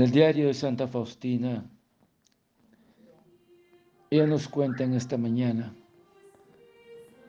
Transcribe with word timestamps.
Del 0.00 0.12
diario 0.12 0.46
de 0.46 0.54
Santa 0.54 0.88
Faustina, 0.88 1.70
ella 4.08 4.26
nos 4.26 4.48
cuenta 4.48 4.82
en 4.82 4.94
esta 4.94 5.18
mañana, 5.18 5.76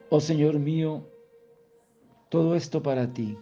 oh 0.08 0.20
Señor 0.20 0.58
mío, 0.58 1.06
todo 2.30 2.54
esto 2.54 2.82
para 2.82 3.12
ti, 3.12 3.36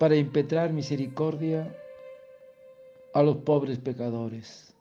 para 0.00 0.16
impetrar 0.16 0.72
misericordia 0.72 1.72
a 3.14 3.22
los 3.22 3.36
pobres 3.36 3.78
pecadores. 3.78 4.74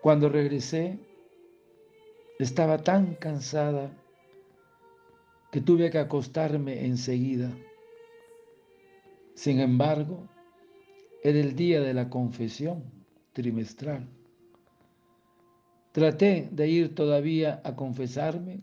Cuando 0.00 0.30
regresé, 0.30 0.98
estaba 2.38 2.78
tan 2.78 3.16
cansada 3.16 3.90
que 5.50 5.60
tuve 5.60 5.90
que 5.90 5.98
acostarme 5.98 6.86
enseguida. 6.86 7.50
Sin 9.34 9.60
embargo, 9.60 10.28
era 11.22 11.38
el 11.38 11.54
día 11.54 11.80
de 11.80 11.94
la 11.94 12.08
confesión 12.08 12.84
trimestral. 13.32 14.08
Traté 15.92 16.48
de 16.50 16.68
ir 16.68 16.94
todavía 16.94 17.60
a 17.64 17.76
confesarme 17.76 18.60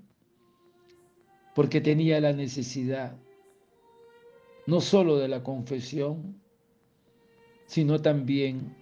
porque 1.55 1.81
tenía 1.81 2.19
la 2.19 2.33
necesidad 2.33 3.15
no 4.65 4.81
solo 4.81 5.17
de 5.17 5.27
la 5.27 5.41
confesión, 5.41 6.39
sino 7.65 7.99
también 7.99 8.75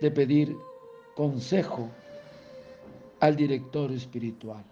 de 0.00 0.10
pedir 0.10 0.56
consejo 1.14 1.90
al 3.20 3.36
director 3.36 3.92
espiritual. 3.92 4.64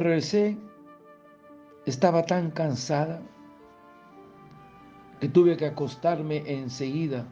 Regresé, 0.00 0.56
estaba 1.86 2.24
tan 2.24 2.50
cansada 2.50 3.22
que 5.20 5.28
tuve 5.28 5.56
que 5.56 5.66
acostarme 5.66 6.42
enseguida. 6.46 7.26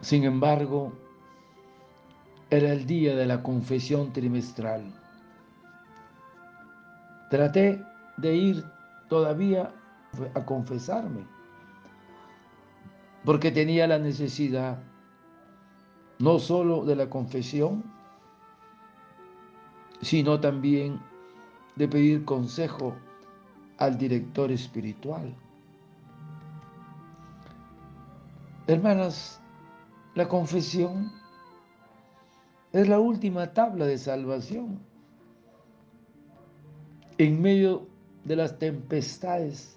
Sin 0.00 0.24
embargo, 0.24 0.92
era 2.50 2.72
el 2.72 2.86
día 2.86 3.14
de 3.14 3.26
la 3.26 3.42
confesión 3.42 4.12
trimestral. 4.12 4.92
Traté 7.30 7.82
de 8.16 8.34
ir 8.34 8.64
todavía 9.08 9.74
a 10.34 10.44
confesarme, 10.44 11.26
porque 13.24 13.50
tenía 13.50 13.86
la 13.86 13.98
necesidad 13.98 14.78
no 16.18 16.38
solo 16.38 16.84
de 16.84 16.96
la 16.96 17.10
confesión, 17.10 17.95
sino 20.00 20.40
también 20.40 21.00
de 21.76 21.88
pedir 21.88 22.24
consejo 22.24 22.94
al 23.78 23.98
director 23.98 24.50
espiritual. 24.50 25.34
Hermanas, 28.66 29.40
la 30.14 30.26
confesión 30.28 31.12
es 32.72 32.88
la 32.88 32.98
última 32.98 33.52
tabla 33.52 33.86
de 33.86 33.98
salvación. 33.98 34.80
En 37.18 37.40
medio 37.40 37.86
de 38.24 38.36
las 38.36 38.58
tempestades 38.58 39.76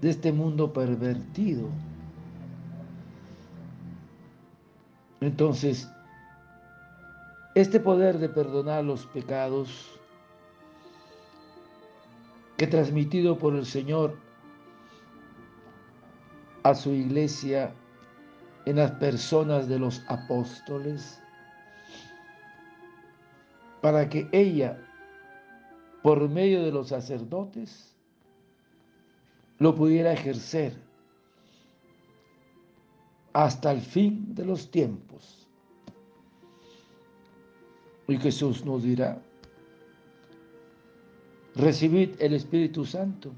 de 0.00 0.10
este 0.10 0.32
mundo 0.32 0.72
pervertido. 0.72 1.68
Entonces, 5.20 5.88
este 7.54 7.80
poder 7.80 8.18
de 8.18 8.28
perdonar 8.28 8.84
los 8.84 9.06
pecados 9.06 9.98
que 12.56 12.66
transmitido 12.66 13.38
por 13.38 13.54
el 13.54 13.66
Señor 13.66 14.16
a 16.62 16.74
su 16.74 16.92
iglesia 16.92 17.74
en 18.64 18.76
las 18.76 18.92
personas 18.92 19.68
de 19.68 19.78
los 19.78 20.02
apóstoles, 20.08 21.20
para 23.80 24.08
que 24.08 24.28
ella, 24.30 24.78
por 26.02 26.28
medio 26.28 26.62
de 26.62 26.70
los 26.70 26.88
sacerdotes, 26.88 27.96
lo 29.58 29.74
pudiera 29.74 30.12
ejercer 30.12 30.76
hasta 33.32 33.72
el 33.72 33.80
fin 33.80 34.34
de 34.34 34.44
los 34.44 34.70
tiempos. 34.70 35.41
Y 38.08 38.16
Jesús 38.18 38.64
nos 38.64 38.82
dirá, 38.82 39.20
recibid 41.54 42.20
el 42.20 42.34
Espíritu 42.34 42.84
Santo. 42.84 43.32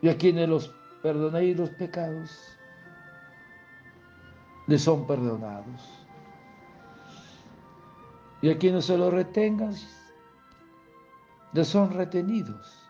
Y 0.00 0.08
a 0.08 0.16
quienes 0.16 0.48
los 0.48 0.74
perdonéis 1.02 1.56
los 1.56 1.70
pecados, 1.70 2.30
les 4.66 4.82
son 4.82 5.06
perdonados. 5.06 5.82
Y 8.40 8.50
a 8.50 8.58
quienes 8.58 8.84
se 8.84 8.96
los 8.96 9.12
retengan, 9.12 9.74
les 11.52 11.66
son 11.66 11.92
retenidos. 11.92 12.88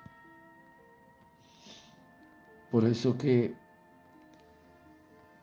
Por 2.71 2.85
eso 2.85 3.17
que 3.17 3.55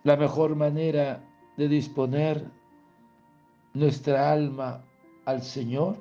la 0.04 0.16
mejor 0.16 0.56
manera 0.56 1.24
de 1.58 1.68
disponer 1.68 2.46
nuestra 3.76 4.32
alma 4.32 4.84
al 5.26 5.44
Señor, 5.44 5.98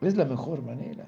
es 0.00 0.16
la 0.16 0.24
mejor 0.24 0.62
manera. 0.62 1.06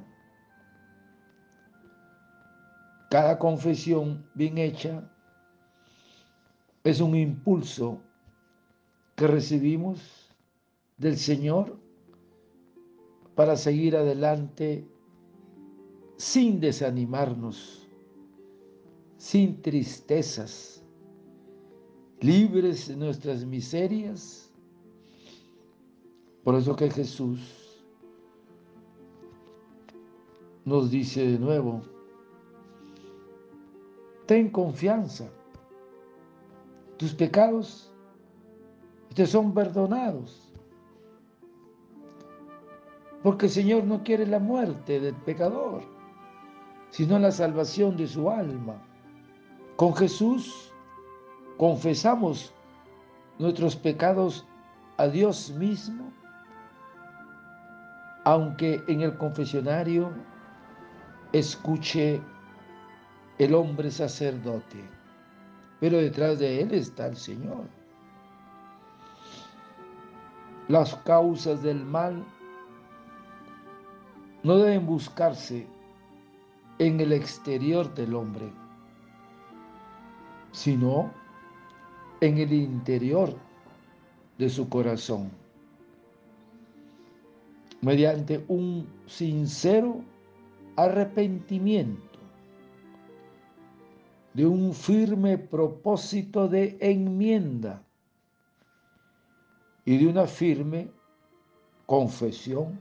Cada 3.10 3.38
confesión 3.38 4.24
bien 4.34 4.58
hecha 4.58 5.10
es 6.84 7.00
un 7.00 7.16
impulso 7.16 8.00
que 9.16 9.26
recibimos 9.26 10.34
del 10.96 11.16
Señor 11.16 11.78
para 13.34 13.56
seguir 13.56 13.96
adelante 13.96 14.86
sin 16.16 16.60
desanimarnos, 16.60 17.88
sin 19.16 19.60
tristezas, 19.60 20.84
libres 22.20 22.88
de 22.88 22.96
nuestras 22.96 23.44
miserias 23.44 24.51
por 26.44 26.54
eso 26.56 26.74
que 26.74 26.90
Jesús 26.90 27.40
nos 30.64 30.90
dice 30.90 31.26
de 31.26 31.38
nuevo, 31.38 31.82
ten 34.26 34.50
confianza, 34.50 35.28
tus 36.96 37.14
pecados 37.14 37.92
te 39.14 39.26
son 39.26 39.52
perdonados. 39.52 40.48
Porque 43.22 43.46
el 43.46 43.52
Señor 43.52 43.84
no 43.84 44.02
quiere 44.02 44.26
la 44.26 44.40
muerte 44.40 44.98
del 44.98 45.14
pecador, 45.14 45.82
sino 46.90 47.18
la 47.18 47.30
salvación 47.30 47.96
de 47.96 48.08
su 48.08 48.28
alma. 48.30 48.82
Con 49.76 49.94
Jesús 49.94 50.72
confesamos 51.56 52.52
nuestros 53.38 53.76
pecados 53.76 54.44
a 54.96 55.06
Dios 55.06 55.50
mismo 55.50 56.12
aunque 58.24 58.82
en 58.86 59.00
el 59.00 59.16
confesionario 59.16 60.10
escuche 61.32 62.20
el 63.38 63.54
hombre 63.54 63.90
sacerdote, 63.90 64.84
pero 65.80 65.98
detrás 65.98 66.38
de 66.38 66.60
él 66.60 66.72
está 66.72 67.06
el 67.06 67.16
Señor. 67.16 67.64
Las 70.68 70.94
causas 70.96 71.62
del 71.62 71.84
mal 71.84 72.24
no 74.44 74.58
deben 74.58 74.86
buscarse 74.86 75.66
en 76.78 77.00
el 77.00 77.12
exterior 77.12 77.92
del 77.94 78.14
hombre, 78.14 78.52
sino 80.52 81.10
en 82.20 82.38
el 82.38 82.52
interior 82.52 83.34
de 84.38 84.48
su 84.48 84.68
corazón 84.68 85.41
mediante 87.82 88.44
un 88.48 88.88
sincero 89.06 90.02
arrepentimiento 90.76 92.18
de 94.34 94.46
un 94.46 94.72
firme 94.72 95.36
propósito 95.36 96.48
de 96.48 96.78
enmienda 96.80 97.82
y 99.84 99.98
de 99.98 100.06
una 100.06 100.26
firme 100.26 100.88
confesión 101.86 102.78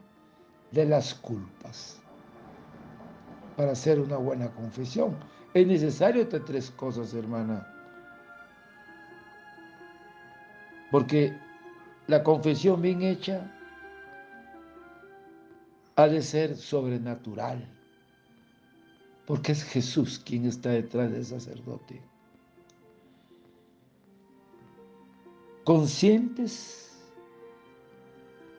de 0.72 0.86
las 0.86 1.14
culpas. 1.16 2.00
Para 3.58 3.74
hacer 3.74 4.00
una 4.00 4.18
buena 4.18 4.50
confesión 4.52 5.18
es 5.54 5.68
necesario 5.68 6.22
estas 6.22 6.46
tres 6.46 6.72
cosas, 6.72 7.14
hermana. 7.14 7.68
Porque 10.90 11.38
la 12.08 12.24
confesión 12.24 12.82
bien 12.82 13.02
hecha 13.02 13.52
ha 16.02 16.08
de 16.08 16.24
ser 16.24 16.58
sobrenatural. 16.58 17.68
Porque 19.28 19.52
es 19.52 19.64
Jesús 19.64 20.20
quien 20.20 20.46
está 20.46 20.72
detrás 20.72 21.12
del 21.12 21.24
sacerdote. 21.24 22.02
Conscientes 25.64 27.00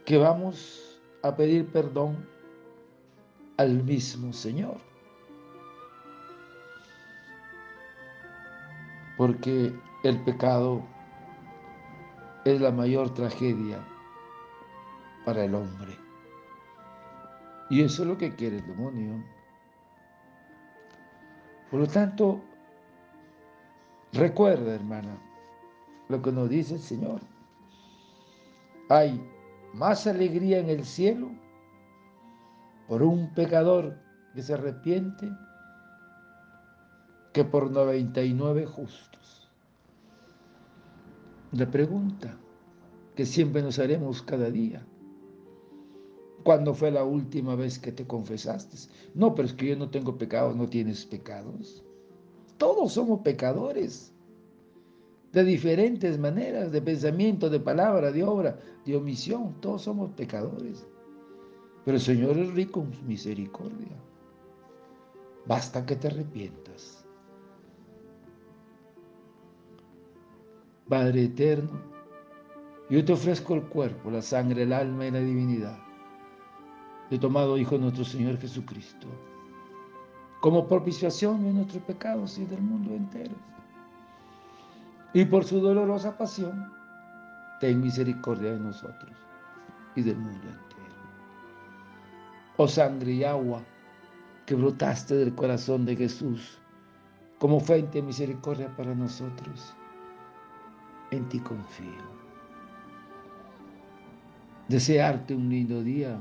que 0.04 0.16
vamos 0.18 1.00
a 1.22 1.34
pedir 1.34 1.66
perdón 1.66 2.28
al 3.56 3.82
mismo 3.82 4.32
Señor. 4.32 4.76
Porque 9.16 9.74
el 10.04 10.22
pecado 10.22 10.80
es 12.44 12.60
la 12.60 12.70
mayor 12.70 13.12
tragedia 13.12 13.84
para 15.24 15.44
el 15.44 15.56
hombre. 15.56 16.12
Y 17.72 17.80
eso 17.80 18.02
es 18.02 18.08
lo 18.08 18.19
que 18.19 18.34
quiere 18.34 18.58
el 18.58 18.66
demonio. 18.66 19.24
Por 21.70 21.80
lo 21.80 21.86
tanto, 21.86 22.42
recuerda, 24.12 24.74
hermana, 24.74 25.16
lo 26.10 26.20
que 26.20 26.32
nos 26.32 26.50
dice 26.50 26.74
el 26.74 26.80
Señor. 26.80 27.22
Hay 28.90 29.19
más 29.72 30.06
alegría 30.06 30.58
en 30.58 30.69
el 30.69 30.84
cielo 30.84 31.30
por 32.88 33.02
un 33.02 33.32
pecador 33.32 33.98
que 34.34 34.42
se 34.42 34.52
arrepiente 34.52 35.30
que 37.32 37.42
por 37.42 37.70
99 37.70 38.66
justos. 38.66 39.48
La 41.52 41.70
pregunta 41.70 42.36
que 43.16 43.25
siempre 43.25 43.62
nos 43.62 43.78
haremos 43.78 44.20
cada 44.20 44.50
día. 44.50 44.84
¿Cuándo 46.42 46.74
fue 46.74 46.90
la 46.90 47.04
última 47.04 47.54
vez 47.54 47.78
que 47.78 47.92
te 47.92 48.06
confesaste? 48.06 48.76
No, 49.14 49.34
pero 49.34 49.46
es 49.46 49.54
que 49.54 49.68
yo 49.68 49.76
no 49.76 49.90
tengo 49.90 50.18
pecados, 50.18 50.56
no 50.56 50.68
tienes 50.68 51.06
pecados. 51.06 51.84
Todos 52.58 52.92
somos 52.92 53.20
pecadores 53.20 54.12
de 55.32 55.44
diferentes 55.44 56.18
maneras, 56.18 56.72
de 56.72 56.82
pensamiento, 56.82 57.48
de 57.48 57.60
palabra, 57.60 58.10
de 58.10 58.24
obra, 58.24 58.58
de 58.84 58.96
omisión. 58.96 59.60
Todos 59.60 59.82
somos 59.82 60.10
pecadores. 60.12 60.84
Pero 61.84 61.96
el 61.96 62.02
Señor 62.02 62.36
es 62.38 62.52
rico 62.54 62.80
en 62.80 63.06
misericordia. 63.06 63.96
Basta 65.46 65.86
que 65.86 65.96
te 65.96 66.08
arrepientas. 66.08 67.04
Padre 70.88 71.24
eterno, 71.24 71.80
yo 72.90 73.04
te 73.04 73.12
ofrezco 73.12 73.54
el 73.54 73.62
cuerpo, 73.62 74.10
la 74.10 74.22
sangre, 74.22 74.64
el 74.64 74.72
alma 74.72 75.06
y 75.06 75.10
la 75.10 75.20
divinidad 75.20 75.91
de 77.12 77.19
tomado 77.19 77.59
Hijo 77.59 77.76
nuestro 77.76 78.06
Señor 78.06 78.38
Jesucristo, 78.38 79.06
como 80.41 80.67
propiciación 80.67 81.44
de 81.44 81.53
nuestros 81.53 81.82
pecados 81.82 82.38
y 82.38 82.47
del 82.47 82.62
mundo 82.62 82.94
entero 82.94 83.35
y 85.12 85.26
por 85.26 85.44
su 85.44 85.61
dolorosa 85.61 86.17
pasión, 86.17 86.73
ten 87.61 87.82
misericordia 87.82 88.53
de 88.53 88.61
nosotros 88.61 89.14
y 89.94 90.00
del 90.00 90.17
mundo 90.17 90.38
entero. 90.41 90.97
Oh 92.56 92.67
sangre 92.67 93.12
y 93.12 93.25
agua 93.25 93.62
que 94.47 94.55
brotaste 94.55 95.14
del 95.14 95.35
corazón 95.35 95.85
de 95.85 95.97
Jesús 95.97 96.59
como 97.38 97.61
fuente 97.61 98.00
de 98.00 98.06
misericordia 98.06 98.75
para 98.75 98.94
nosotros, 98.94 99.75
en 101.11 101.29
ti 101.29 101.41
confío. 101.41 102.23
Desearte 104.69 105.35
un 105.35 105.50
lindo 105.50 105.82
día, 105.82 106.19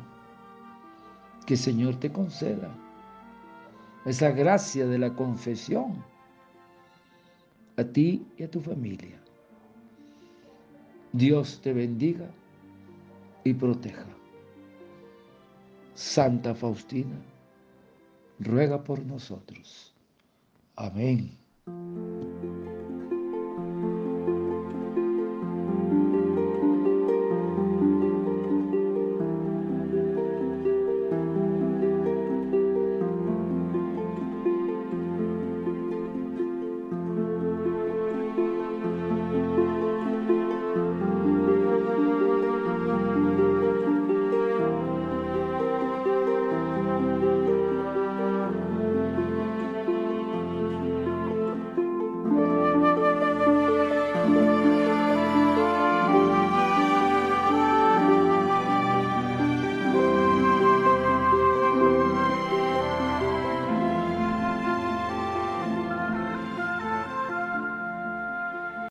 que 1.46 1.56
el 1.56 1.60
Señor 1.60 2.00
te 2.00 2.12
conceda 2.12 2.74
esa 4.06 4.32
gracia 4.32 4.88
de 4.88 4.98
la 4.98 5.14
confesión 5.14 6.04
a 7.78 7.84
ti 7.84 8.26
y 8.38 8.44
a 8.44 8.52
tu 8.52 8.60
familia. 8.60 9.20
Dios 11.14 11.60
te 11.62 11.74
bendiga 11.74 12.30
y 13.44 13.54
proteja. 13.54 14.06
Santa 15.94 16.56
Faustina, 16.56 17.20
ruega 18.40 18.84
por 18.84 19.06
nosotros. 19.06 19.94
Amén. 20.76 21.38